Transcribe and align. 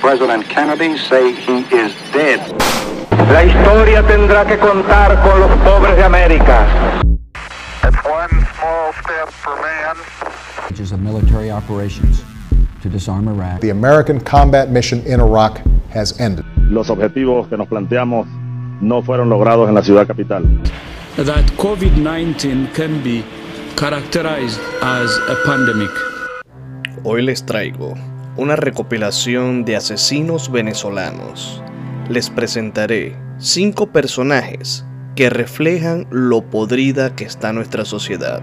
President 0.00 0.44
Kennedy 0.48 0.96
say 0.96 1.32
he 1.34 1.58
is 1.74 1.92
dead. 2.12 2.40
La 3.32 3.42
historia 3.44 4.02
tendrá 4.06 4.46
que 4.46 4.56
contar 4.58 5.20
con 5.22 5.40
los 5.40 5.50
pobres 5.60 5.96
de 5.96 6.04
América. 6.04 6.66
That's 7.82 7.96
one 8.04 8.30
small 8.56 8.92
step 9.02 9.28
for 9.30 9.56
man. 9.56 9.96
which 10.70 10.80
is 10.80 10.92
of 10.92 11.00
military 11.00 11.50
operations 11.50 12.22
to 12.82 12.88
disarm 12.88 13.26
Iraq. 13.28 13.60
The 13.60 13.70
American 13.70 14.20
combat 14.20 14.70
mission 14.70 15.00
in 15.06 15.20
Iraq 15.20 15.60
has 15.90 16.18
ended. 16.20 16.44
Los 16.70 16.88
objetivos 16.90 17.48
que 17.48 17.56
nos 17.56 17.66
planteamos 17.68 18.26
no 18.80 19.02
fueron 19.02 19.28
logrados 19.28 19.68
en 19.68 19.74
la 19.74 19.82
ciudad 19.82 20.06
capital. 20.06 20.42
that 21.16 21.44
COVID 21.56 21.96
19 21.96 22.68
can 22.74 23.02
be 23.02 23.24
characterized 23.76 24.60
as 24.82 25.10
a 25.28 25.36
pandemic. 25.44 25.90
Hoy 27.04 27.22
les 27.22 27.42
traigo 27.42 27.94
una 28.38 28.54
recopilación 28.54 29.64
de 29.64 29.74
asesinos 29.74 30.50
venezolanos. 30.50 31.60
Les 32.08 32.30
presentaré 32.30 33.16
cinco 33.38 33.88
personajes 33.88 34.86
que 35.16 35.28
reflejan 35.28 36.06
lo 36.10 36.42
podrida 36.42 37.16
que 37.16 37.24
está 37.24 37.52
nuestra 37.52 37.84
sociedad. 37.84 38.40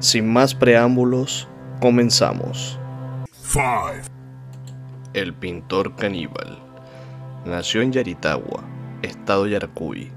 Sin 0.00 0.30
más 0.30 0.56
preámbulos, 0.56 1.48
comenzamos. 1.80 2.80
El 5.14 5.32
pintor 5.34 5.94
caníbal. 5.94 6.58
Nació 7.46 7.82
en 7.82 7.92
Yaritagua, 7.92 8.64
estado 9.02 9.46
Yaracuy. 9.46 10.10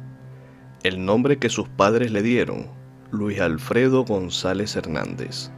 El 0.82 1.06
nombre 1.06 1.38
que 1.38 1.50
sus 1.50 1.70
padres 1.70 2.12
le 2.12 2.24
dieron, 2.24 2.68
Luis 3.12 3.40
Alfredo 3.40 4.04
González 4.04 4.76
Hernández. 4.76 5.52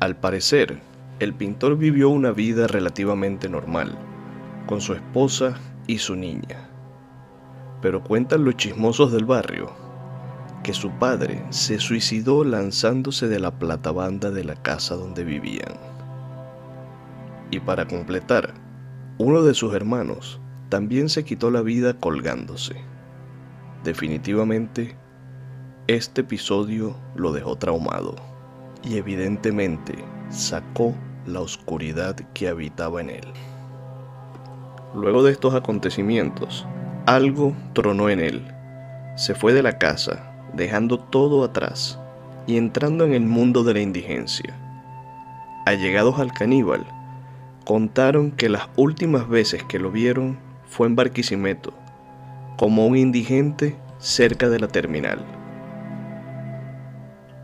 Al 0.00 0.16
parecer, 0.16 0.80
el 1.20 1.34
pintor 1.34 1.76
vivió 1.76 2.08
una 2.08 2.32
vida 2.32 2.66
relativamente 2.66 3.50
normal, 3.50 3.94
con 4.66 4.80
su 4.80 4.94
esposa 4.94 5.54
y 5.86 5.98
su 5.98 6.16
niña. 6.16 6.70
Pero 7.82 8.02
cuentan 8.02 8.42
los 8.42 8.56
chismosos 8.56 9.12
del 9.12 9.26
barrio 9.26 9.70
que 10.62 10.72
su 10.72 10.90
padre 10.92 11.44
se 11.50 11.78
suicidó 11.78 12.42
lanzándose 12.42 13.28
de 13.28 13.38
la 13.38 13.58
platabanda 13.58 14.30
de 14.30 14.44
la 14.44 14.54
casa 14.56 14.94
donde 14.94 15.24
vivían. 15.24 15.74
Y 17.50 17.60
para 17.60 17.86
completar, 17.86 18.54
uno 19.18 19.42
de 19.42 19.52
sus 19.52 19.74
hermanos 19.74 20.40
también 20.70 21.10
se 21.10 21.24
quitó 21.24 21.50
la 21.50 21.60
vida 21.60 21.94
colgándose. 21.94 22.76
Definitivamente, 23.84 24.96
este 25.86 26.22
episodio 26.22 26.96
lo 27.14 27.32
dejó 27.32 27.56
traumado 27.56 28.16
y 28.82 28.96
evidentemente 28.96 30.02
sacó 30.30 30.94
la 31.26 31.40
oscuridad 31.40 32.16
que 32.34 32.48
habitaba 32.48 33.00
en 33.00 33.10
él. 33.10 33.26
Luego 34.94 35.22
de 35.22 35.32
estos 35.32 35.54
acontecimientos, 35.54 36.66
algo 37.06 37.54
tronó 37.72 38.08
en 38.08 38.20
él. 38.20 38.46
Se 39.16 39.34
fue 39.34 39.52
de 39.52 39.62
la 39.62 39.78
casa, 39.78 40.32
dejando 40.54 40.98
todo 40.98 41.44
atrás 41.44 41.98
y 42.46 42.56
entrando 42.56 43.04
en 43.04 43.12
el 43.12 43.22
mundo 43.22 43.62
de 43.62 43.74
la 43.74 43.80
indigencia. 43.80 44.54
Allegados 45.66 46.18
al 46.18 46.32
caníbal, 46.32 46.84
contaron 47.64 48.32
que 48.32 48.48
las 48.48 48.68
últimas 48.76 49.28
veces 49.28 49.62
que 49.64 49.78
lo 49.78 49.90
vieron 49.90 50.38
fue 50.66 50.86
en 50.86 50.96
Barquisimeto, 50.96 51.72
como 52.56 52.86
un 52.86 52.96
indigente 52.96 53.76
cerca 53.98 54.48
de 54.48 54.58
la 54.58 54.68
terminal. 54.68 55.24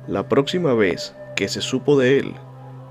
La 0.09 0.29
próxima 0.29 0.75
vez 0.75 1.15
que 1.37 1.49
se 1.49 1.61
supo 1.61 1.99
de 1.99 2.19
él 2.19 2.35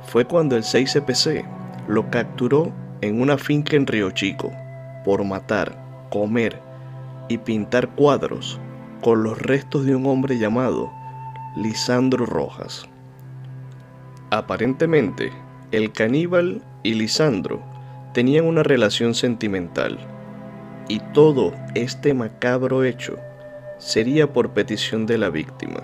fue 0.08 0.26
cuando 0.26 0.56
el 0.56 0.64
6CPC 0.64 1.46
lo 1.88 2.10
capturó 2.10 2.72
en 3.02 3.22
una 3.22 3.38
finca 3.38 3.76
en 3.76 3.88
Río 3.88 4.12
Chico 4.12 4.52
por 5.04 5.24
matar, 5.24 5.78
comer 6.10 6.60
y 7.28 7.38
pintar 7.38 7.90
cuadros 7.90 8.60
con 9.02 9.24
los 9.24 9.40
restos 9.42 9.86
de 9.86 9.96
un 9.96 10.06
hombre 10.08 10.38
llamado 10.38 10.92
Lisandro 11.56 12.26
Rojas. 12.26 12.88
Aparentemente, 14.32 15.32
el 15.72 15.92
caníbal 15.92 16.62
y 16.84 16.94
Lisandro 16.94 17.62
tenían 18.14 18.46
una 18.46 18.64
relación 18.64 19.14
sentimental 19.14 19.98
y 20.88 21.00
todo 21.14 21.54
este 21.74 22.14
macabro 22.14 22.84
hecho 22.84 23.18
sería 23.78 24.32
por 24.32 24.52
petición 24.52 25.06
de 25.06 25.18
la 25.18 25.30
víctima. 25.30 25.82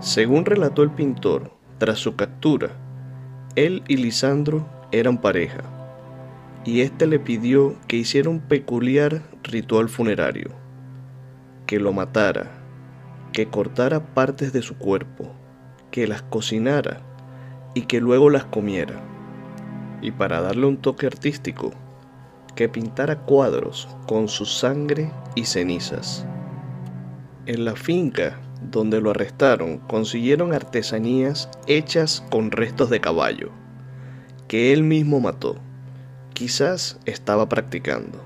Según 0.00 0.44
relató 0.44 0.82
el 0.82 0.90
pintor, 0.90 1.50
tras 1.78 1.98
su 1.98 2.16
captura, 2.16 2.70
él 3.56 3.82
y 3.86 3.96
Lisandro 3.98 4.66
eran 4.92 5.20
pareja, 5.20 5.62
y 6.64 6.80
éste 6.80 7.06
le 7.06 7.18
pidió 7.18 7.76
que 7.86 7.96
hiciera 7.96 8.30
un 8.30 8.40
peculiar 8.40 9.22
ritual 9.42 9.88
funerario, 9.88 10.50
que 11.66 11.78
lo 11.78 11.92
matara, 11.92 12.50
que 13.32 13.46
cortara 13.46 14.14
partes 14.14 14.52
de 14.52 14.62
su 14.62 14.76
cuerpo, 14.76 15.32
que 15.90 16.06
las 16.06 16.22
cocinara 16.22 17.00
y 17.74 17.82
que 17.82 18.00
luego 18.00 18.30
las 18.30 18.44
comiera. 18.44 19.00
Y 20.00 20.12
para 20.12 20.40
darle 20.40 20.66
un 20.66 20.78
toque 20.78 21.06
artístico, 21.06 21.72
que 22.54 22.68
pintara 22.68 23.20
cuadros 23.20 23.88
con 24.06 24.28
su 24.28 24.44
sangre 24.44 25.10
y 25.34 25.44
cenizas. 25.44 26.26
En 27.46 27.64
la 27.64 27.74
finca 27.74 28.38
donde 28.70 29.00
lo 29.00 29.10
arrestaron 29.10 29.78
consiguieron 29.78 30.52
artesanías 30.52 31.48
hechas 31.66 32.24
con 32.30 32.50
restos 32.50 32.90
de 32.90 33.00
caballo, 33.00 33.50
que 34.48 34.72
él 34.72 34.82
mismo 34.82 35.20
mató. 35.20 35.56
Quizás 36.34 36.98
estaba 37.04 37.48
practicando. 37.48 38.18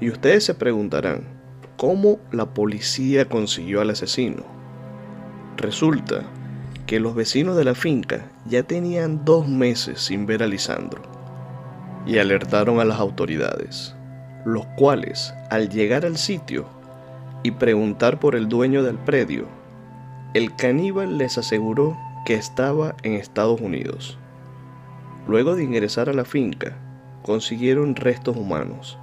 Y 0.00 0.10
ustedes 0.10 0.44
se 0.44 0.54
preguntarán, 0.54 1.24
¿cómo 1.76 2.18
la 2.32 2.46
policía 2.46 3.28
consiguió 3.28 3.80
al 3.80 3.90
asesino? 3.90 4.44
Resulta 5.56 6.22
que 6.86 7.00
los 7.00 7.14
vecinos 7.14 7.56
de 7.56 7.64
la 7.64 7.74
finca 7.74 8.30
ya 8.46 8.62
tenían 8.62 9.24
dos 9.24 9.48
meses 9.48 10.00
sin 10.00 10.26
ver 10.26 10.42
a 10.42 10.46
Lisandro 10.46 11.02
y 12.06 12.18
alertaron 12.18 12.78
a 12.78 12.84
las 12.84 13.00
autoridades, 13.00 13.94
los 14.44 14.64
cuales, 14.76 15.34
al 15.50 15.68
llegar 15.68 16.04
al 16.04 16.16
sitio 16.16 16.75
y 17.46 17.52
preguntar 17.52 18.18
por 18.18 18.34
el 18.34 18.48
dueño 18.48 18.82
del 18.82 18.98
predio, 18.98 19.46
el 20.34 20.56
caníbal 20.56 21.16
les 21.16 21.38
aseguró 21.38 21.96
que 22.24 22.34
estaba 22.34 22.96
en 23.04 23.12
Estados 23.12 23.60
Unidos. 23.60 24.18
Luego 25.28 25.54
de 25.54 25.62
ingresar 25.62 26.08
a 26.08 26.12
la 26.12 26.24
finca, 26.24 26.76
consiguieron 27.22 27.94
restos 27.94 28.36
humanos 28.36 28.98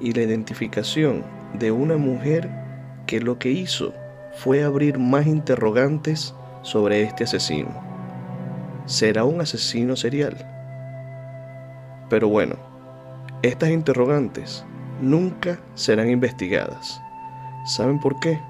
y 0.00 0.12
la 0.12 0.22
identificación 0.22 1.24
de 1.58 1.72
una 1.72 1.98
mujer 1.98 2.48
que 3.06 3.20
lo 3.20 3.38
que 3.38 3.50
hizo 3.50 3.92
fue 4.32 4.64
abrir 4.64 4.98
más 4.98 5.26
interrogantes 5.26 6.34
sobre 6.62 7.02
este 7.02 7.24
asesino. 7.24 7.68
¿Será 8.86 9.24
un 9.24 9.42
asesino 9.42 9.94
serial? 9.94 10.38
Pero 12.08 12.28
bueno, 12.28 12.56
estas 13.42 13.68
interrogantes 13.68 14.64
nunca 15.02 15.58
serán 15.74 16.08
investigadas. 16.08 17.03
¿Saben 17.64 17.98
por 17.98 18.20
qué? 18.20 18.40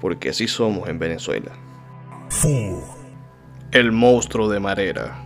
Porque 0.00 0.28
así 0.28 0.46
somos 0.46 0.88
en 0.88 0.98
Venezuela. 0.98 1.52
El 3.70 3.92
monstruo 3.92 4.48
de 4.48 4.60
Marera. 4.60 5.24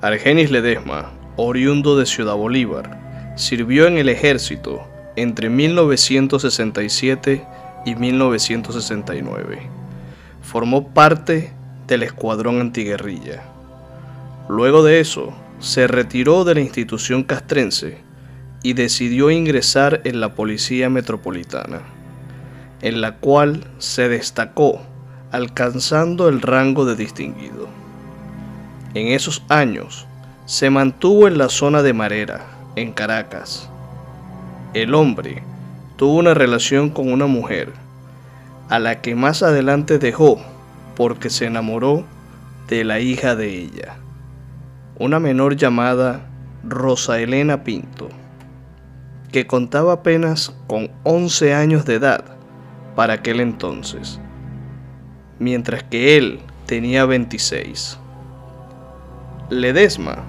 Argenis 0.00 0.52
Ledesma, 0.52 1.10
oriundo 1.36 1.98
de 1.98 2.06
Ciudad 2.06 2.36
Bolívar, 2.36 3.34
sirvió 3.36 3.88
en 3.88 3.98
el 3.98 4.08
ejército 4.08 4.86
entre 5.16 5.50
1967 5.50 7.44
y 7.84 7.94
1969. 7.96 9.58
Formó 10.42 10.88
parte 10.88 11.52
del 11.88 12.04
escuadrón 12.04 12.60
antiguerrilla. 12.60 13.42
Luego 14.48 14.84
de 14.84 15.00
eso, 15.00 15.34
se 15.58 15.88
retiró 15.88 16.44
de 16.44 16.54
la 16.54 16.60
institución 16.60 17.24
castrense 17.24 17.98
y 18.62 18.74
decidió 18.74 19.30
ingresar 19.30 20.00
en 20.04 20.20
la 20.20 20.34
Policía 20.34 20.88
Metropolitana, 20.88 21.82
en 22.82 23.00
la 23.00 23.16
cual 23.16 23.64
se 23.78 24.08
destacó 24.08 24.80
alcanzando 25.30 26.28
el 26.28 26.40
rango 26.40 26.84
de 26.84 26.96
distinguido. 26.96 27.68
En 28.94 29.08
esos 29.08 29.42
años, 29.48 30.06
se 30.46 30.70
mantuvo 30.70 31.28
en 31.28 31.36
la 31.36 31.50
zona 31.50 31.82
de 31.82 31.92
Marera, 31.92 32.46
en 32.76 32.92
Caracas. 32.92 33.68
El 34.72 34.94
hombre 34.94 35.42
tuvo 35.96 36.14
una 36.18 36.32
relación 36.32 36.88
con 36.90 37.12
una 37.12 37.26
mujer, 37.26 37.72
a 38.70 38.78
la 38.78 39.00
que 39.00 39.14
más 39.14 39.42
adelante 39.42 39.98
dejó 39.98 40.40
porque 40.96 41.30
se 41.30 41.46
enamoró 41.46 42.04
de 42.68 42.84
la 42.84 43.00
hija 43.00 43.34
de 43.34 43.54
ella, 43.54 43.96
una 44.98 45.20
menor 45.20 45.56
llamada 45.56 46.26
Rosa 46.64 47.20
Elena 47.20 47.64
Pinto, 47.64 48.08
que 49.32 49.46
contaba 49.46 49.94
apenas 49.94 50.54
con 50.66 50.90
11 51.04 51.54
años 51.54 51.84
de 51.84 51.94
edad 51.96 52.37
para 52.98 53.12
aquel 53.12 53.38
entonces, 53.38 54.18
mientras 55.38 55.84
que 55.84 56.16
él 56.16 56.40
tenía 56.66 57.04
26. 57.04 57.96
Ledesma 59.50 60.24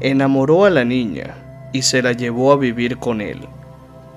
enamoró 0.00 0.64
a 0.64 0.70
la 0.70 0.84
niña 0.84 1.36
y 1.72 1.82
se 1.82 2.02
la 2.02 2.10
llevó 2.10 2.50
a 2.50 2.56
vivir 2.56 2.98
con 2.98 3.20
él, 3.20 3.46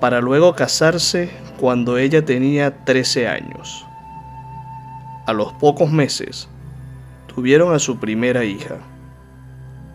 para 0.00 0.20
luego 0.20 0.56
casarse 0.56 1.30
cuando 1.60 1.96
ella 1.96 2.24
tenía 2.24 2.84
13 2.84 3.28
años. 3.28 3.86
A 5.28 5.32
los 5.32 5.52
pocos 5.52 5.88
meses, 5.88 6.48
tuvieron 7.32 7.72
a 7.72 7.78
su 7.78 8.00
primera 8.00 8.42
hija 8.42 8.78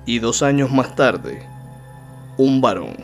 y 0.05 0.19
dos 0.19 0.43
años 0.43 0.71
más 0.71 0.95
tarde, 0.95 1.45
un 2.37 2.61
varón. 2.61 2.95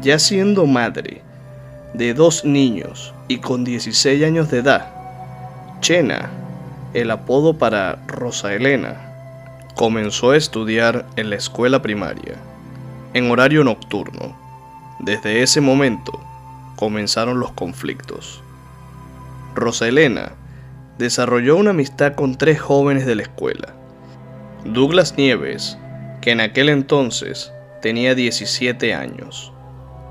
Ya 0.00 0.20
siendo 0.20 0.64
madre 0.64 1.22
de 1.92 2.14
dos 2.14 2.44
niños 2.44 3.14
y 3.28 3.38
con 3.38 3.64
16 3.64 4.24
años 4.24 4.50
de 4.50 4.58
edad, 4.58 4.92
Chena, 5.80 6.30
el 6.94 7.10
apodo 7.10 7.58
para 7.58 7.96
Rosa 8.06 8.54
Elena, 8.54 8.96
comenzó 9.74 10.30
a 10.30 10.36
estudiar 10.36 11.06
en 11.16 11.30
la 11.30 11.36
escuela 11.36 11.82
primaria, 11.82 12.36
en 13.14 13.30
horario 13.30 13.62
nocturno. 13.64 14.36
Desde 15.00 15.42
ese 15.42 15.60
momento 15.60 16.18
comenzaron 16.76 17.40
los 17.40 17.52
conflictos. 17.52 18.42
Rosa 19.54 19.88
Elena 19.88 20.32
desarrolló 20.98 21.56
una 21.56 21.70
amistad 21.70 22.14
con 22.14 22.36
tres 22.36 22.60
jóvenes 22.60 23.06
de 23.06 23.16
la 23.16 23.22
escuela. 23.22 23.74
Douglas 24.64 25.16
Nieves, 25.16 25.78
que 26.20 26.32
en 26.32 26.40
aquel 26.40 26.68
entonces 26.68 27.52
tenía 27.82 28.14
17 28.14 28.94
años. 28.94 29.52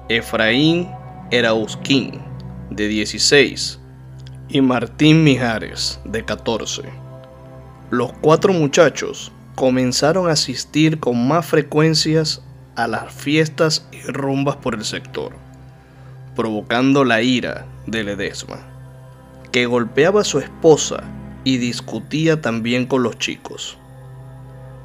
Efraín 0.10 0.90
Erausquín, 1.32 2.22
de 2.70 2.88
16. 2.88 3.80
Y 4.50 4.62
Martín 4.62 5.24
Mijares, 5.24 6.00
de 6.06 6.24
14. 6.24 6.84
Los 7.92 8.12
cuatro 8.22 8.54
muchachos 8.54 9.32
comenzaron 9.56 10.28
a 10.28 10.34
asistir 10.34 11.00
con 11.00 11.28
más 11.28 11.46
frecuencias 11.46 12.42
a 12.76 12.88
las 12.88 13.14
fiestas 13.14 13.88
y 13.92 14.02
rumbas 14.12 14.58
por 14.58 14.76
el 14.76 14.86
sector, 14.86 15.34
provocando 16.36 17.04
la 17.04 17.22
ira 17.22 17.66
de 17.88 18.04
Ledesma 18.04 18.76
que 19.56 19.68
golpeaba 19.68 20.20
a 20.20 20.26
su 20.26 20.40
esposa 20.40 21.02
y 21.46 21.60
discutía 21.60 22.42
también 22.42 22.86
con 22.86 23.04
los 23.04 23.18
chicos. 23.18 23.78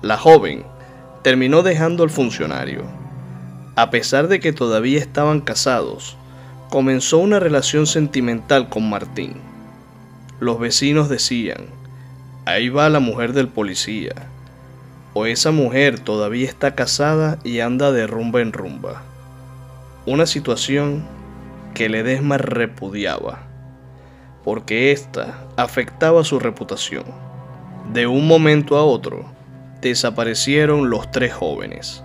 La 0.00 0.16
joven 0.16 0.64
terminó 1.22 1.64
dejando 1.64 2.04
al 2.04 2.10
funcionario. 2.10 2.84
A 3.74 3.90
pesar 3.90 4.28
de 4.28 4.38
que 4.38 4.52
todavía 4.52 5.00
estaban 5.00 5.40
casados, 5.40 6.16
comenzó 6.70 7.18
una 7.18 7.40
relación 7.40 7.86
sentimental 7.86 8.68
con 8.68 8.88
Martín. 8.88 9.34
Los 10.40 10.58
vecinos 10.58 11.08
decían, 11.08 11.66
ahí 12.46 12.68
va 12.68 12.88
la 12.88 13.00
mujer 13.00 13.32
del 13.34 13.48
policía, 13.48 14.14
o 15.12 15.26
esa 15.26 15.50
mujer 15.50 15.98
todavía 15.98 16.48
está 16.48 16.74
casada 16.74 17.38
y 17.44 17.60
anda 17.60 17.92
de 17.92 18.06
rumba 18.06 18.40
en 18.40 18.52
rumba. 18.52 19.02
Una 20.06 20.24
situación 20.24 21.04
que 21.74 21.88
Ledesma 21.88 22.38
repudiaba 22.38 23.50
porque 24.44 24.92
ésta 24.92 25.46
afectaba 25.56 26.24
su 26.24 26.38
reputación. 26.38 27.04
De 27.92 28.06
un 28.06 28.26
momento 28.26 28.76
a 28.76 28.84
otro, 28.84 29.24
desaparecieron 29.80 30.90
los 30.90 31.10
tres 31.10 31.34
jóvenes. 31.34 32.02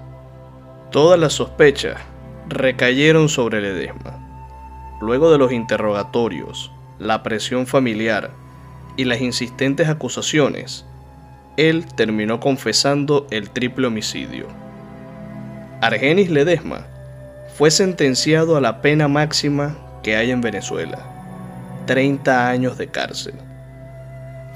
Todas 0.91 1.19
las 1.19 1.33
sospechas 1.33 1.97
recayeron 2.47 3.29
sobre 3.29 3.61
Ledesma. 3.61 4.25
Luego 5.06 5.31
de 5.31 5.38
los 5.38 5.52
interrogatorios, 5.52 6.72
la 6.98 7.22
presión 7.22 7.68
familiar 7.68 8.31
y 8.98 9.06
las 9.06 9.22
insistentes 9.22 9.88
acusaciones, 9.88 10.84
él 11.57 11.86
terminó 11.86 12.40
confesando 12.40 13.28
el 13.30 13.52
triple 13.52 13.86
homicidio. 13.86 14.48
Argenis 15.80 16.31
Ledesma 16.31 16.88
fue 17.56 17.69
sentenciado 17.69 18.57
a 18.57 18.62
la 18.62 18.81
pena 18.81 19.07
máxima 19.07 19.78
que 20.02 20.16
hay 20.16 20.31
en 20.31 20.42
Venezuela 20.42 20.98
30 21.86 22.50
años 22.50 22.80
de 22.80 22.88
cárcel. 22.88 23.36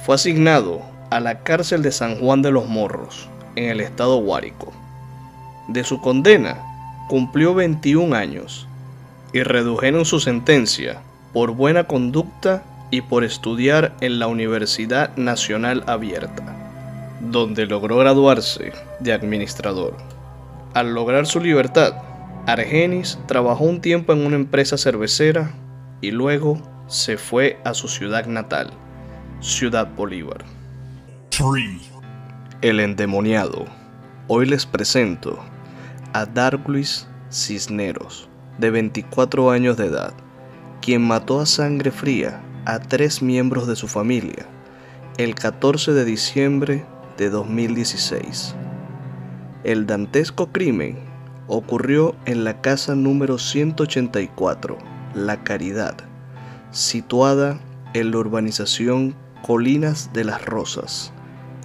Fue 0.04 0.16
asignado 0.16 0.82
a 1.12 1.20
la 1.20 1.44
cárcel 1.44 1.84
de 1.84 1.92
San 1.92 2.16
Juan 2.16 2.42
de 2.42 2.50
los 2.50 2.68
Morros, 2.68 3.30
en 3.56 3.66
el 3.66 3.82
estado 3.82 4.18
Guárico. 4.18 4.74
De 5.68 5.84
su 5.84 6.02
condena, 6.02 6.58
cumplió 7.08 7.54
21 7.54 8.16
años 8.16 8.66
y 9.34 9.44
redujeron 9.44 10.06
su 10.06 10.20
sentencia 10.20 11.02
por 11.34 11.52
buena 11.52 11.86
conducta 11.86 12.64
y 12.92 13.02
por 13.02 13.24
estudiar 13.24 13.96
en 14.02 14.20
la 14.20 14.28
Universidad 14.28 15.16
Nacional 15.16 15.84
Abierta, 15.88 16.56
donde 17.22 17.66
logró 17.66 17.98
graduarse 17.98 18.74
de 19.00 19.14
administrador. 19.14 19.96
Al 20.74 20.94
lograr 20.94 21.28
su 21.28 21.40
libertad, 21.40 21.94
Argenis 22.48 23.20
trabajó 23.28 23.66
un 23.66 23.82
tiempo 23.82 24.14
en 24.14 24.26
una 24.26 24.36
empresa 24.36 24.78
cervecera 24.78 25.52
y 26.02 26.12
luego 26.12 26.62
se 26.88 27.18
fue 27.18 27.60
a 27.64 27.74
su 27.74 27.88
ciudad 27.88 28.26
natal, 28.26 28.72
Ciudad 29.42 29.88
Bolívar. 29.96 30.44
El 32.62 32.80
endemoniado. 32.80 33.66
Hoy 34.28 34.46
les 34.46 34.66
presento 34.66 35.40
a 36.14 36.26
Darkluis 36.26 37.08
Cisneros, 37.32 38.29
de 38.60 38.70
24 38.70 39.52
años 39.52 39.78
de 39.78 39.88
edad, 39.88 40.14
quien 40.82 41.02
mató 41.02 41.40
a 41.40 41.46
sangre 41.46 41.92
fría 41.92 42.42
a 42.66 42.80
tres 42.80 43.22
miembros 43.22 43.68
de 43.68 43.76
su 43.76 43.88
familia 43.88 44.46
el 45.20 45.36
14 45.36 45.92
de 45.92 46.06
diciembre 46.06 46.86
de 47.18 47.30
2016. 47.30 48.56
El 49.66 49.86
dantesco 49.86 50.54
crimen 50.54 50.98
ocurrió 51.48 52.16
en 52.26 52.46
la 52.46 52.62
casa 52.62 52.96
número 52.96 53.38
184, 53.38 54.78
La 55.14 55.44
Caridad, 55.44 55.98
situada 56.72 57.60
en 57.94 58.12
la 58.12 58.18
urbanización 58.20 59.14
Colinas 59.46 60.14
de 60.14 60.24
las 60.24 60.46
Rosas, 60.46 61.12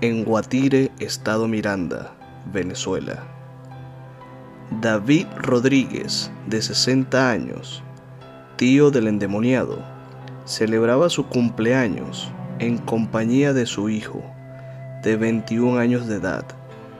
en 0.00 0.24
Guatire, 0.24 0.90
Estado 0.98 1.46
Miranda, 1.46 2.12
Venezuela. 2.52 3.33
David 4.70 5.26
Rodríguez, 5.36 6.30
de 6.46 6.62
60 6.62 7.30
años, 7.30 7.82
tío 8.56 8.90
del 8.90 9.08
endemoniado, 9.08 9.78
celebraba 10.46 11.10
su 11.10 11.26
cumpleaños 11.26 12.30
en 12.58 12.78
compañía 12.78 13.52
de 13.52 13.66
su 13.66 13.90
hijo, 13.90 14.22
de 15.02 15.16
21 15.16 15.78
años 15.78 16.06
de 16.06 16.16
edad, 16.16 16.46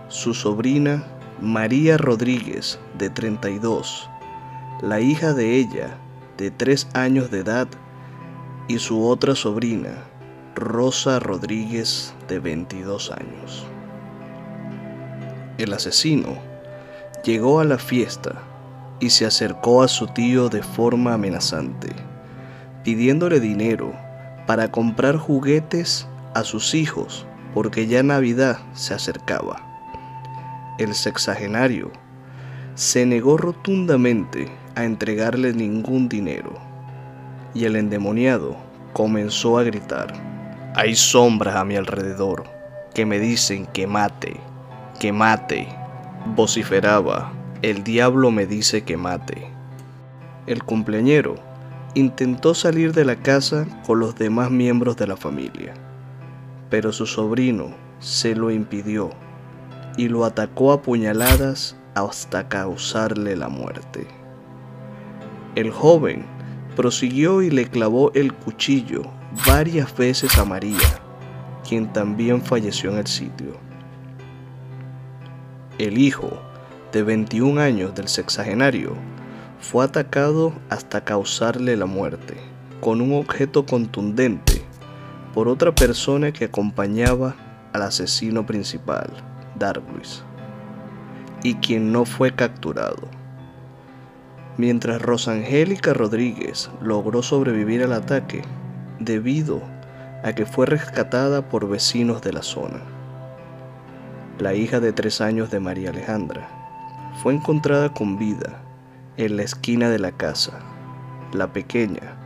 su 0.09 0.35
sobrina 0.35 1.05
María 1.41 1.97
Rodríguez, 1.97 2.79
de 2.99 3.09
32, 3.09 4.11
la 4.83 5.01
hija 5.01 5.33
de 5.33 5.57
ella, 5.57 5.97
de 6.37 6.51
3 6.51 6.89
años 6.93 7.31
de 7.31 7.41
edad, 7.41 7.69
y 8.69 8.79
su 8.79 9.07
otra 9.07 9.35
sobrina, 9.35 10.05
Rosa 10.55 11.19
Rodríguez, 11.19 12.15
de 12.29 12.41
22 12.41 13.11
años. 13.11 13.67
El 15.57 15.73
asesino 15.73 16.54
llegó 17.25 17.61
a 17.61 17.65
la 17.65 17.79
fiesta 17.79 18.43
y 19.01 19.11
se 19.11 19.27
acercó 19.27 19.83
a 19.83 19.89
su 19.89 20.07
tío 20.09 20.49
de 20.49 20.63
forma 20.63 21.15
amenazante, 21.15 21.89
pidiéndole 22.85 23.41
dinero 23.41 23.93
para 24.47 24.71
comprar 24.71 25.17
juguetes 25.17 26.07
a 26.35 26.45
sus 26.45 26.75
hijos 26.75 27.27
porque 27.55 27.87
ya 27.87 28.03
Navidad 28.03 28.59
se 28.75 28.95
acercaba. 28.95 29.57
El 30.79 30.95
sexagenario 30.95 31.91
se 32.75 33.07
negó 33.07 33.37
rotundamente 33.37 34.51
a 34.75 34.85
entregarle 34.85 35.53
ningún 35.53 36.09
dinero 36.09 36.55
y 37.55 37.65
el 37.65 37.77
endemoniado 37.77 38.57
comenzó 38.93 39.59
a 39.59 39.63
gritar. 39.63 40.13
Hay 40.75 40.97
sombras 40.97 41.55
a 41.55 41.65
mi 41.65 41.77
alrededor 41.77 42.45
que 42.93 43.07
me 43.07 43.21
dicen 43.21 43.67
que 43.67 43.87
mate, 43.87 44.41
que 44.99 45.13
mate. 45.13 45.84
Vociferaba, 46.27 47.33
el 47.61 47.85
diablo 47.85 48.31
me 48.31 48.47
dice 48.47 48.83
que 48.83 48.97
mate. 48.97 49.47
El 50.47 50.65
cumpleañero 50.65 51.37
intentó 51.95 52.55
salir 52.55 52.95
de 52.95 53.05
la 53.05 53.17
casa 53.17 53.67
con 53.87 54.01
los 54.01 54.17
demás 54.17 54.51
miembros 54.51 54.97
de 54.97 55.07
la 55.07 55.19
familia, 55.19 55.75
pero 56.71 56.93
su 56.93 57.05
sobrino 57.05 57.75
se 58.01 58.35
lo 58.35 58.51
impidió 58.51 59.11
y 59.99 60.09
lo 60.09 60.25
atacó 60.25 60.73
a 60.73 60.81
puñaladas 60.81 61.77
hasta 61.95 62.49
causarle 62.49 63.37
la 63.37 63.49
muerte. 63.49 64.09
El 65.55 65.71
joven 65.71 66.25
prosiguió 66.75 67.43
y 67.43 67.51
le 67.51 67.67
clavó 67.67 68.11
el 68.15 68.33
cuchillo 68.33 69.03
varias 69.47 69.95
veces 69.95 70.37
a 70.39 70.45
María, 70.47 70.79
quien 71.69 71.93
también 71.93 72.43
falleció 72.43 72.91
en 72.91 72.99
el 72.99 73.07
sitio. 73.07 73.74
El 75.79 75.99
hijo, 75.99 76.41
de 76.93 77.03
21 77.03 77.61
años 77.61 77.97
del 77.97 78.07
sexagenario, 78.07 78.95
fue 79.59 79.85
atacado 79.85 80.53
hasta 80.71 81.03
causarle 81.03 81.77
la 81.77 81.87
muerte, 81.87 82.37
con 82.81 83.01
un 83.01 83.13
objeto 83.15 83.67
contundente, 83.67 84.63
por 85.35 85.49
otra 85.49 85.75
persona 85.75 86.31
que 86.31 86.45
acompañaba 86.45 87.35
al 87.73 87.83
asesino 87.83 88.47
principal, 88.47 89.11
Darwis. 89.57 90.23
y 91.43 91.57
quien 91.57 91.91
no 91.91 92.05
fue 92.05 92.33
capturado. 92.33 93.09
Mientras 94.57 95.03
Rosangélica 95.03 95.93
Rodríguez 95.93 96.71
logró 96.81 97.25
sobrevivir 97.25 97.83
al 97.83 97.95
ataque 97.95 98.43
debido 99.01 99.61
a 100.23 100.35
que 100.35 100.47
fue 100.47 100.67
rescatada 100.67 101.49
por 101.49 101.69
vecinos 101.69 102.23
de 102.23 102.33
la 102.33 102.43
zona. 102.43 102.94
La 104.41 104.53
hija 104.53 104.81
de 104.81 104.93
tres 104.93 105.21
años 105.21 105.53
de 105.53 105.61
María 105.61 105.91
Alejandra 105.91 106.49
fue 107.23 107.35
encontrada 107.35 107.95
con 107.95 108.19
vida 108.19 108.63
en 109.17 109.37
la 109.37 109.45
esquina 109.45 109.89
de 109.91 110.01
la 110.01 110.11
casa. 110.11 110.59
La 111.33 111.53
pequeña 111.53 112.17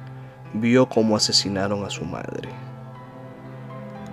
vio 0.54 0.88
cómo 0.88 1.16
asesinaron 1.16 1.84
a 1.84 1.90
su 1.90 2.06
madre. 2.06 2.48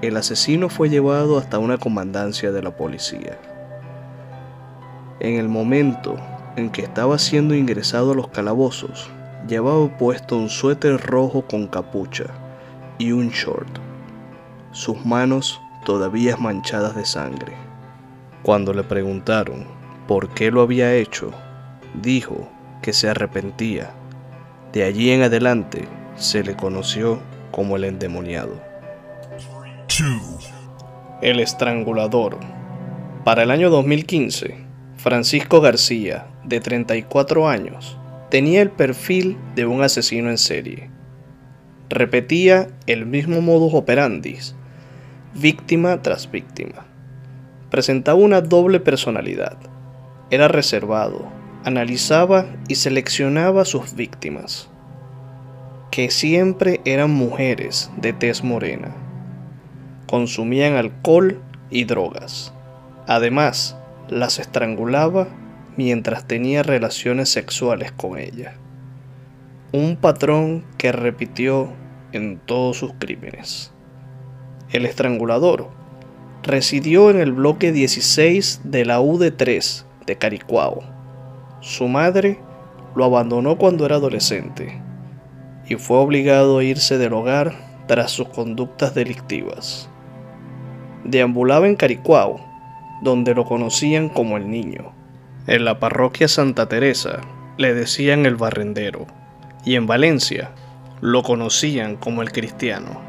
El 0.01 0.17
asesino 0.17 0.67
fue 0.67 0.89
llevado 0.89 1.37
hasta 1.37 1.57
una 1.57 1.77
comandancia 1.77 2.51
de 2.51 2.61
la 2.61 2.75
policía. 2.75 3.39
En 5.21 5.35
el 5.35 5.47
momento 5.47 6.17
en 6.57 6.71
que 6.71 6.81
estaba 6.81 7.17
siendo 7.17 7.55
ingresado 7.55 8.11
a 8.11 8.15
los 8.15 8.27
calabozos, 8.27 9.09
llevaba 9.47 9.97
puesto 9.97 10.35
un 10.35 10.49
suéter 10.49 10.99
rojo 10.99 11.47
con 11.47 11.67
capucha 11.67 12.25
y 12.97 13.13
un 13.13 13.29
short. 13.29 13.79
Sus 14.71 15.05
manos 15.05 15.61
todavía 15.85 16.35
manchadas 16.35 16.93
de 16.93 17.05
sangre. 17.05 17.64
Cuando 18.45 18.75
le 18.75 18.83
preguntaron 18.83 19.65
por 20.07 20.29
qué 20.29 20.51
lo 20.51 20.61
había 20.61 20.93
hecho, 20.93 21.31
dijo 21.99 22.47
que 22.83 22.93
se 22.93 23.09
arrepentía. 23.09 23.89
De 24.71 24.83
allí 24.83 25.09
en 25.09 25.23
adelante 25.23 25.87
se 26.15 26.43
le 26.43 26.55
conoció 26.55 27.19
como 27.49 27.75
el 27.75 27.85
endemoniado. 27.85 28.61
El 31.23 31.39
estrangulador. 31.39 32.37
Para 33.23 33.41
el 33.41 33.49
año 33.49 33.71
2015, 33.71 34.57
Francisco 34.95 35.59
García, 35.59 36.27
de 36.43 36.59
34 36.59 37.49
años, 37.49 37.97
tenía 38.29 38.61
el 38.61 38.69
perfil 38.69 39.37
de 39.55 39.65
un 39.65 39.81
asesino 39.81 40.29
en 40.29 40.37
serie. 40.37 40.91
Repetía 41.89 42.67
el 42.85 43.07
mismo 43.07 43.41
modus 43.41 43.73
operandi, 43.73 44.37
víctima 45.33 45.99
tras 46.03 46.29
víctima. 46.29 46.85
Presentaba 47.75 48.17
una 48.17 48.39
doble 48.39 48.79
personalidad. 48.79 49.57
Era 50.29 50.47
reservado, 50.47 51.27
analizaba 51.65 52.45
y 52.69 52.75
seleccionaba 52.75 53.65
sus 53.65 53.95
víctimas, 53.95 54.69
que 55.91 56.09
siempre 56.09 56.79
eran 56.85 57.11
mujeres 57.11 57.91
de 57.97 58.13
tez 58.13 58.45
morena. 58.45 58.95
Consumían 60.07 60.77
alcohol 60.77 61.41
y 61.69 61.83
drogas. 61.83 62.53
Además, 63.07 63.75
las 64.07 64.39
estrangulaba 64.39 65.27
mientras 65.75 66.25
tenía 66.29 66.63
relaciones 66.63 67.27
sexuales 67.27 67.91
con 67.91 68.17
ella. 68.17 68.53
Un 69.73 69.97
patrón 69.97 70.63
que 70.77 70.93
repitió 70.93 71.73
en 72.13 72.37
todos 72.37 72.77
sus 72.77 72.93
crímenes. 72.93 73.73
El 74.71 74.85
estrangulador 74.85 75.83
residió 76.45 77.09
en 77.09 77.19
el 77.19 77.33
bloque 77.33 77.71
16 77.71 78.61
de 78.63 78.85
la 78.85 79.01
UD3 79.01 79.83
de 80.05 80.17
Caricuao. 80.17 80.83
Su 81.59 81.87
madre 81.87 82.39
lo 82.95 83.05
abandonó 83.05 83.57
cuando 83.57 83.85
era 83.85 83.95
adolescente 83.95 84.79
y 85.67 85.75
fue 85.75 85.97
obligado 85.97 86.59
a 86.59 86.63
irse 86.63 86.99
del 86.99 87.13
hogar 87.13 87.53
tras 87.87 88.11
sus 88.11 88.29
conductas 88.29 88.93
delictivas. 88.93 89.89
Deambulaba 91.03 91.67
en 91.67 91.75
Caricuao, 91.75 92.39
donde 93.01 93.33
lo 93.33 93.45
conocían 93.45 94.09
como 94.09 94.37
el 94.37 94.49
niño. 94.49 94.93
En 95.47 95.65
la 95.65 95.79
parroquia 95.79 96.27
Santa 96.27 96.67
Teresa 96.67 97.21
le 97.57 97.73
decían 97.73 98.25
el 98.27 98.35
barrendero 98.35 99.07
y 99.65 99.75
en 99.75 99.87
Valencia 99.87 100.51
lo 101.01 101.23
conocían 101.23 101.95
como 101.95 102.21
el 102.21 102.31
cristiano. 102.31 103.01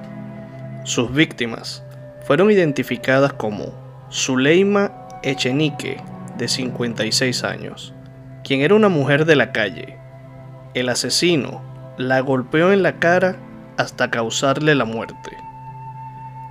Sus 0.85 1.13
víctimas 1.13 1.86
fueron 2.27 2.51
identificadas 2.51 3.33
como 3.33 3.73
Zuleima 4.11 5.07
Echenique, 5.23 6.03
de 6.37 6.49
56 6.49 7.45
años, 7.45 7.95
quien 8.45 8.61
era 8.61 8.75
una 8.75 8.89
mujer 8.89 9.25
de 9.25 9.37
la 9.37 9.53
calle. 9.53 9.97
El 10.75 10.89
asesino 10.89 11.63
la 11.97 12.21
golpeó 12.21 12.73
en 12.73 12.83
la 12.83 12.99
cara 12.99 13.37
hasta 13.77 14.11
causarle 14.11 14.75
la 14.75 14.85
muerte 14.85 15.31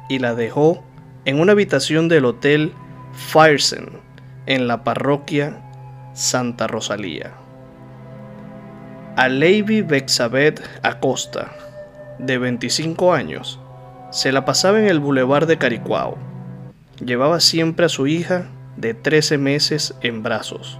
y 0.07 0.19
la 0.19 0.33
dejó 0.33 0.83
en 1.25 1.39
una 1.39 1.51
habitación 1.51 2.07
del 2.07 2.25
hotel 2.25 2.73
Firesen 3.13 3.99
en 4.45 4.67
la 4.67 4.83
parroquia 4.83 5.61
Santa 6.13 6.67
Rosalía. 6.67 7.33
A 9.17 9.27
Levi 9.27 9.81
Bexabeth 9.81 10.61
Acosta, 10.83 11.51
de 12.19 12.37
25 12.37 13.13
años, 13.13 13.59
se 14.11 14.31
la 14.31 14.45
pasaba 14.45 14.79
en 14.79 14.87
el 14.87 14.99
bulevar 14.99 15.45
de 15.45 15.57
Caricuao. 15.57 16.17
Llevaba 17.03 17.39
siempre 17.39 17.85
a 17.85 17.89
su 17.89 18.07
hija 18.07 18.47
de 18.77 18.93
13 18.93 19.37
meses 19.37 19.95
en 20.01 20.23
brazos. 20.23 20.79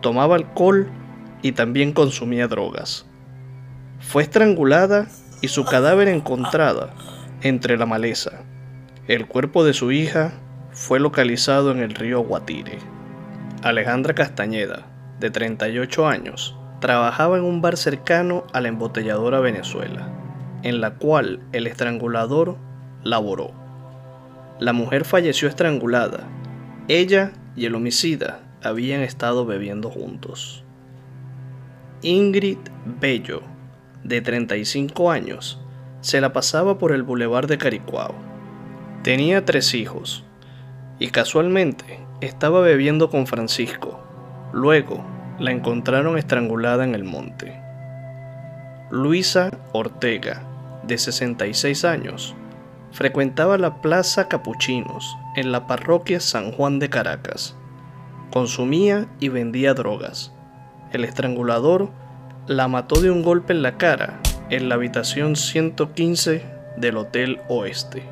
Tomaba 0.00 0.36
alcohol 0.36 0.88
y 1.42 1.52
también 1.52 1.92
consumía 1.92 2.48
drogas. 2.48 3.06
Fue 4.00 4.22
estrangulada 4.22 5.06
y 5.40 5.48
su 5.48 5.64
cadáver 5.64 6.08
encontrada 6.08 6.94
entre 7.42 7.76
la 7.76 7.86
maleza. 7.86 8.42
El 9.08 9.26
cuerpo 9.26 9.64
de 9.64 9.74
su 9.74 9.92
hija 9.92 10.32
fue 10.72 10.98
localizado 10.98 11.70
en 11.70 11.80
el 11.80 11.94
río 11.94 12.20
Guatire. 12.20 12.78
Alejandra 13.62 14.14
Castañeda, 14.14 14.86
de 15.20 15.30
38 15.30 16.06
años, 16.06 16.56
trabajaba 16.80 17.38
en 17.38 17.44
un 17.44 17.62
bar 17.62 17.76
cercano 17.76 18.44
a 18.52 18.60
la 18.60 18.68
embotelladora 18.68 19.40
Venezuela, 19.40 20.08
en 20.64 20.80
la 20.80 20.94
cual 20.94 21.40
el 21.52 21.68
estrangulador 21.68 22.56
laboró. 23.04 23.52
La 24.58 24.72
mujer 24.72 25.04
falleció 25.04 25.46
estrangulada. 25.46 26.26
Ella 26.88 27.32
y 27.54 27.66
el 27.66 27.74
homicida 27.74 28.40
habían 28.62 29.02
estado 29.02 29.44
bebiendo 29.44 29.90
juntos. 29.90 30.64
Ingrid 32.02 32.58
Bello, 33.00 33.42
de 34.02 34.22
35 34.22 35.10
años, 35.10 35.60
se 36.00 36.20
la 36.20 36.32
pasaba 36.32 36.78
por 36.78 36.92
el 36.92 37.02
bulevar 37.02 37.46
de 37.46 37.58
Caricuao. 37.58 38.14
Tenía 39.02 39.44
tres 39.44 39.74
hijos 39.74 40.24
y 40.98 41.08
casualmente 41.08 42.00
estaba 42.22 42.62
bebiendo 42.62 43.10
con 43.10 43.26
Francisco. 43.26 44.00
Luego 44.52 45.04
la 45.38 45.50
encontraron 45.50 46.16
estrangulada 46.16 46.84
en 46.84 46.94
el 46.94 47.04
monte. 47.04 47.60
Luisa 48.90 49.50
Ortega, 49.72 50.42
de 50.86 50.98
66 50.98 51.84
años, 51.84 52.34
frecuentaba 52.92 53.58
la 53.58 53.80
Plaza 53.80 54.28
Capuchinos 54.28 55.16
en 55.36 55.52
la 55.52 55.66
parroquia 55.66 56.20
San 56.20 56.52
Juan 56.52 56.78
de 56.78 56.90
Caracas. 56.90 57.56
Consumía 58.30 59.06
y 59.20 59.28
vendía 59.28 59.74
drogas. 59.74 60.32
El 60.92 61.04
estrangulador 61.04 61.90
la 62.46 62.68
mató 62.68 63.00
de 63.00 63.10
un 63.10 63.22
golpe 63.22 63.52
en 63.52 63.62
la 63.62 63.76
cara 63.76 64.20
en 64.50 64.68
la 64.68 64.76
habitación 64.76 65.36
115 65.36 66.44
del 66.76 66.96
Hotel 66.96 67.40
Oeste. 67.48 68.04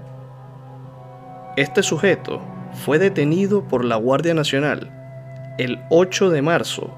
Este 1.56 1.82
sujeto 1.82 2.40
fue 2.72 2.98
detenido 2.98 3.68
por 3.68 3.84
la 3.84 3.96
Guardia 3.96 4.34
Nacional 4.34 4.90
el 5.58 5.80
8 5.90 6.30
de 6.30 6.42
marzo 6.42 6.90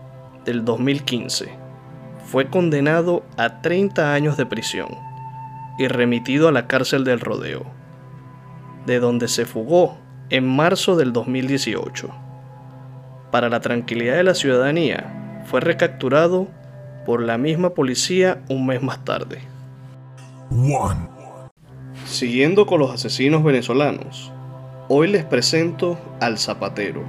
del 0.44 0.64
2015. 0.64 1.48
Fue 2.24 2.48
condenado 2.48 3.24
a 3.36 3.60
30 3.60 4.14
años 4.14 4.36
de 4.36 4.46
prisión 4.46 4.88
y 5.78 5.88
remitido 5.88 6.48
a 6.48 6.52
la 6.52 6.66
cárcel 6.66 7.04
del 7.04 7.20
Rodeo, 7.20 7.64
de 8.86 9.00
donde 9.00 9.28
se 9.28 9.44
fugó 9.44 9.98
en 10.30 10.46
marzo 10.48 10.96
del 10.96 11.12
2018. 11.12 12.10
Para 13.30 13.48
la 13.48 13.60
tranquilidad 13.60 14.16
de 14.16 14.24
la 14.24 14.34
ciudadanía, 14.34 15.42
fue 15.46 15.60
recapturado 15.60 16.48
por 17.04 17.22
la 17.22 17.36
misma 17.38 17.70
policía 17.70 18.42
un 18.48 18.66
mes 18.66 18.82
más 18.82 19.04
tarde. 19.04 19.40
Siguiendo 22.06 22.66
con 22.66 22.80
los 22.80 22.92
asesinos 22.92 23.42
venezolanos, 23.42 24.32
hoy 24.88 25.08
les 25.08 25.24
presento 25.24 25.98
al 26.20 26.38
zapatero. 26.38 27.02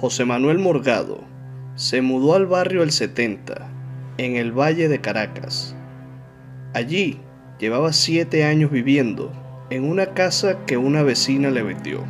José 0.00 0.24
Manuel 0.24 0.58
Morgado 0.58 1.20
se 1.74 2.02
mudó 2.02 2.34
al 2.34 2.46
barrio 2.46 2.82
El 2.82 2.90
70, 2.90 3.68
en 4.18 4.36
el 4.36 4.52
Valle 4.52 4.88
de 4.88 5.00
Caracas. 5.00 5.74
Allí 6.74 7.20
llevaba 7.58 7.92
siete 7.92 8.44
años 8.44 8.70
viviendo 8.70 9.32
en 9.70 9.84
una 9.84 10.14
casa 10.14 10.64
que 10.66 10.76
una 10.76 11.02
vecina 11.02 11.50
le 11.50 11.62
vendió. 11.62 12.04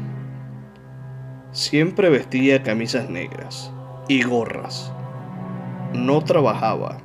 Siempre 1.53 2.11
vestía 2.11 2.63
camisas 2.63 3.09
negras 3.09 3.73
y 4.09 4.23
gorras. 4.23 4.93
No 5.95 6.23
trabajaba 6.23 6.99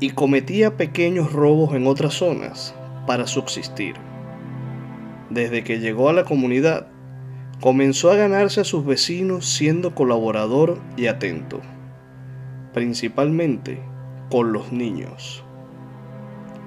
y 0.00 0.10
cometía 0.10 0.76
pequeños 0.76 1.32
robos 1.32 1.74
en 1.74 1.86
otras 1.86 2.14
zonas 2.14 2.74
para 3.06 3.26
subsistir. 3.26 3.94
Desde 5.30 5.64
que 5.64 5.80
llegó 5.80 6.08
a 6.08 6.12
la 6.12 6.24
comunidad, 6.24 6.88
comenzó 7.60 8.10
a 8.10 8.16
ganarse 8.16 8.60
a 8.60 8.64
sus 8.64 8.84
vecinos 8.84 9.46
siendo 9.46 9.94
colaborador 9.94 10.78
y 10.96 11.06
atento, 11.06 11.60
principalmente 12.72 13.80
con 14.30 14.52
los 14.52 14.72
niños, 14.72 15.44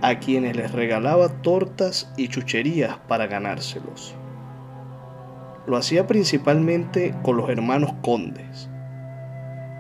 a 0.02 0.20
quienes 0.20 0.56
les 0.56 0.72
regalaba 0.72 1.30
tortas 1.42 2.12
y 2.18 2.28
chucherías 2.28 2.98
para 3.08 3.28
ganárselos. 3.28 4.16
Lo 5.68 5.78
hacía 5.78 6.08
principalmente 6.08 7.14
con 7.22 7.38
los 7.38 7.50
hermanos 7.50 7.94
condes. 8.02 8.70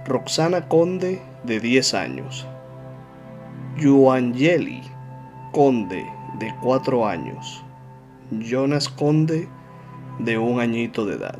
Roxana 0.05 0.67
Conde, 0.67 1.21
de 1.43 1.59
10 1.59 1.93
años. 1.93 2.47
Yuangeli 3.77 4.81
Conde, 5.51 6.05
de 6.39 6.53
4 6.61 7.07
años. 7.07 7.63
Jonas 8.31 8.89
Conde, 8.89 9.47
de 10.19 10.37
un 10.37 10.59
añito 10.59 11.05
de 11.05 11.15
edad. 11.15 11.39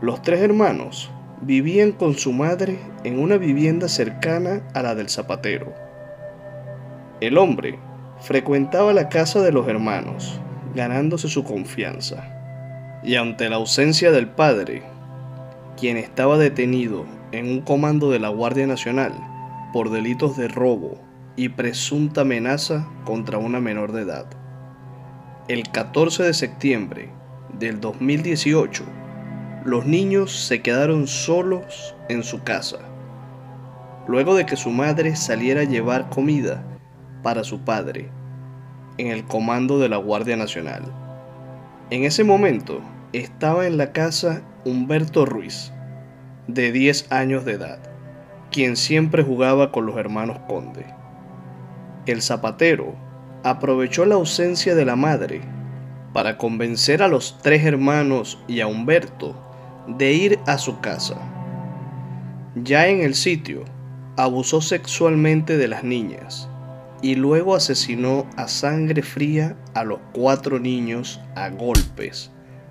Los 0.00 0.22
tres 0.22 0.40
hermanos 0.40 1.10
vivían 1.42 1.92
con 1.92 2.14
su 2.14 2.32
madre 2.32 2.78
en 3.04 3.20
una 3.20 3.36
vivienda 3.36 3.88
cercana 3.88 4.62
a 4.74 4.82
la 4.82 4.94
del 4.94 5.08
zapatero. 5.08 5.72
El 7.22 7.38
hombre 7.38 7.78
frecuentaba 8.18 8.92
la 8.92 9.08
casa 9.08 9.40
de 9.42 9.52
los 9.52 9.68
hermanos, 9.68 10.40
ganándose 10.74 11.28
su 11.28 11.44
confianza. 11.44 12.24
Y 13.04 13.14
ante 13.14 13.48
la 13.48 13.54
ausencia 13.54 14.10
del 14.10 14.26
padre, 14.26 14.82
quien 15.78 15.98
estaba 15.98 16.36
detenido 16.36 17.06
en 17.30 17.48
un 17.48 17.60
comando 17.60 18.10
de 18.10 18.18
la 18.18 18.28
Guardia 18.28 18.66
Nacional 18.66 19.12
por 19.72 19.90
delitos 19.90 20.36
de 20.36 20.48
robo 20.48 21.00
y 21.36 21.50
presunta 21.50 22.22
amenaza 22.22 22.88
contra 23.04 23.38
una 23.38 23.60
menor 23.60 23.92
de 23.92 24.02
edad. 24.02 24.26
El 25.46 25.70
14 25.70 26.24
de 26.24 26.34
septiembre 26.34 27.10
del 27.56 27.80
2018, 27.80 28.82
los 29.64 29.86
niños 29.86 30.32
se 30.32 30.60
quedaron 30.60 31.06
solos 31.06 31.94
en 32.08 32.24
su 32.24 32.42
casa, 32.42 32.80
luego 34.08 34.34
de 34.34 34.44
que 34.44 34.56
su 34.56 34.70
madre 34.70 35.14
saliera 35.14 35.60
a 35.60 35.66
llevar 35.66 36.08
comida 36.08 36.64
para 37.22 37.44
su 37.44 37.60
padre 37.60 38.10
en 38.98 39.08
el 39.08 39.24
comando 39.24 39.78
de 39.78 39.88
la 39.88 39.96
Guardia 39.96 40.36
Nacional. 40.36 40.82
En 41.90 42.04
ese 42.04 42.24
momento 42.24 42.80
estaba 43.12 43.66
en 43.66 43.76
la 43.76 43.92
casa 43.92 44.42
Humberto 44.64 45.24
Ruiz, 45.24 45.72
de 46.46 46.72
10 46.72 47.10
años 47.10 47.44
de 47.44 47.52
edad, 47.52 47.78
quien 48.50 48.76
siempre 48.76 49.22
jugaba 49.22 49.72
con 49.72 49.86
los 49.86 49.96
hermanos 49.96 50.38
Conde. 50.48 50.86
El 52.06 52.22
zapatero 52.22 52.94
aprovechó 53.44 54.04
la 54.04 54.16
ausencia 54.16 54.74
de 54.74 54.84
la 54.84 54.96
madre 54.96 55.40
para 56.12 56.36
convencer 56.36 57.02
a 57.02 57.08
los 57.08 57.38
tres 57.42 57.64
hermanos 57.64 58.38
y 58.46 58.60
a 58.60 58.66
Humberto 58.66 59.34
de 59.86 60.12
ir 60.12 60.38
a 60.46 60.58
su 60.58 60.80
casa. 60.80 61.16
Ya 62.54 62.86
en 62.88 63.00
el 63.00 63.14
sitio, 63.14 63.64
abusó 64.16 64.60
sexualmente 64.60 65.56
de 65.56 65.68
las 65.68 65.84
niñas 65.84 66.48
y 67.02 67.16
luego 67.16 67.56
asesinó 67.56 68.26
a 68.36 68.46
sangre 68.46 69.02
fría 69.02 69.56
a 69.74 69.82
los 69.84 69.98
cuatro 70.12 70.60
niños 70.60 71.20
a 71.34 71.50
golpes 71.50 72.30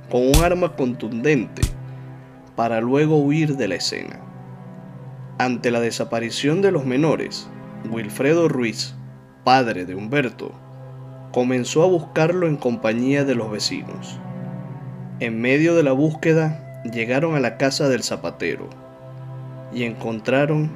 con 0.10 0.28
un 0.28 0.44
arma 0.44 0.76
contundente 0.76 1.62
para 2.56 2.82
luego 2.82 3.18
huir 3.18 3.58
de 3.58 3.68
la 3.68 3.76
escena. 3.76 4.20
Ante 5.38 5.72
la 5.72 5.80
desaparición 5.80 6.62
de 6.62 6.72
los 6.72 6.86
menores, 6.86 7.48
Wilfredo 7.90 8.48
Ruiz, 8.48 8.96
padre 9.44 9.86
de 9.86 9.96
Humberto, 9.96 10.54
comenzó 11.32 11.84
a 11.84 11.88
buscarlo 11.88 12.48
en 12.48 12.58
compañía 12.58 13.24
de 13.24 13.36
los 13.36 13.52
vecinos. 13.52 14.20
En 15.20 15.40
medio 15.40 15.76
de 15.76 15.84
la 15.84 15.94
búsqueda 15.94 16.82
llegaron 16.84 17.36
a 17.36 17.40
la 17.40 17.58
casa 17.58 17.90
del 17.90 18.04
zapatero 18.04 18.70
y 19.74 19.84
encontraron 19.84 20.72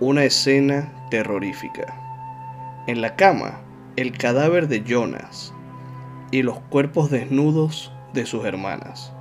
una 0.00 0.24
escena 0.24 0.92
terrorífica. 1.10 2.09
En 2.90 3.02
la 3.02 3.14
cama, 3.14 3.60
el 3.94 4.18
cadáver 4.18 4.66
de 4.66 4.82
Jonas 4.82 5.54
y 6.32 6.42
los 6.42 6.58
cuerpos 6.58 7.08
desnudos 7.08 7.92
de 8.14 8.26
sus 8.26 8.44
hermanas. 8.44 9.12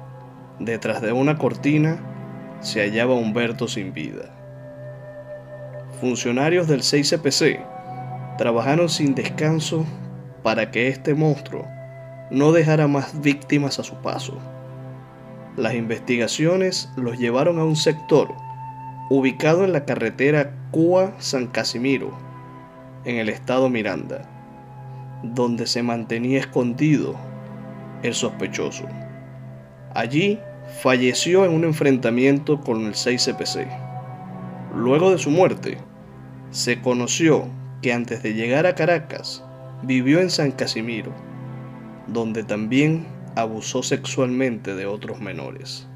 Detrás 0.58 1.04
de 1.04 1.12
una 1.12 1.38
cortina 1.38 2.00
se 2.62 2.82
hallaba 2.82 3.14
Humberto 3.14 3.68
sin 3.68 3.94
vida. 3.94 4.36
Funcionarios 6.02 6.68
del 6.68 6.80
6CPC 6.80 7.64
trabajaron 8.40 8.90
sin 8.90 9.14
descanso 9.14 9.86
para 10.42 10.72
que 10.72 10.88
este 10.88 11.14
monstruo 11.14 11.68
no 12.32 12.52
dejara 12.52 12.88
más 12.88 13.22
víctimas 13.22 13.78
a 13.78 13.84
su 13.84 13.94
paso. 13.98 14.36
Las 15.58 15.76
investigaciones 15.76 16.90
los 16.96 17.20
llevaron 17.20 17.60
a 17.60 17.66
un 17.66 17.76
sector 17.76 18.34
ubicado 19.12 19.64
en 19.64 19.74
la 19.74 19.86
carretera 19.86 20.56
Cuba-San 20.72 21.46
Casimiro, 21.46 22.29
en 23.06 23.18
el 23.18 23.30
estado 23.30 23.70
Miranda, 23.70 24.22
donde 25.24 25.68
se 25.68 25.84
mantenía 25.84 26.40
escondido 26.40 27.16
el 28.04 28.14
sospechoso. 28.14 28.86
Allí 29.94 30.40
falleció 30.82 31.46
en 31.46 31.54
un 31.54 31.64
enfrentamiento 31.64 32.62
con 32.62 32.86
el 32.86 32.94
6CPC. 32.94 33.68
Luego 34.76 35.12
de 35.12 35.18
su 35.18 35.32
muerte, 35.32 35.78
se 36.52 36.82
conoció 36.82 37.48
que 37.82 37.94
antes 37.94 38.24
de 38.24 38.34
llegar 38.34 38.66
a 38.66 38.76
Caracas, 38.76 39.44
vivió 39.84 40.20
en 40.20 40.30
San 40.30 40.52
Casimiro, 40.52 41.14
donde 42.08 42.44
también 42.44 43.08
abusó 43.36 43.84
sexualmente 43.84 44.76
de 44.76 44.86
otros 44.86 45.20
menores. 45.20 45.88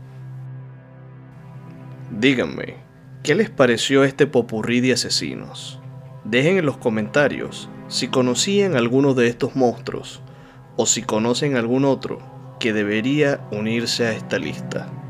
Díganme, 2.11 2.75
¿qué 3.23 3.35
les 3.35 3.49
pareció 3.49 4.03
este 4.03 4.27
popurrí 4.27 4.81
de 4.81 4.93
asesinos? 4.93 5.82
Dejen 6.25 6.57
en 6.57 6.65
los 6.65 6.77
comentarios 6.77 7.69
si 7.89 8.07
conocían 8.07 8.75
alguno 8.75 9.13
de 9.13 9.27
estos 9.27 9.55
monstruos 9.55 10.21
o 10.77 10.85
si 10.85 11.03
conocen 11.03 11.57
algún 11.57 11.83
otro 11.83 12.19
que 12.59 12.71
debería 12.71 13.45
unirse 13.51 14.05
a 14.05 14.13
esta 14.13 14.39
lista. 14.39 15.02